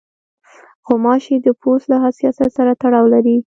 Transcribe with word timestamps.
غوماشې 0.85 1.35
د 1.45 1.47
پوست 1.61 1.85
له 1.91 1.97
حساسیت 2.03 2.51
سره 2.57 2.71
تړاو 2.81 3.05
لري. 3.13 3.37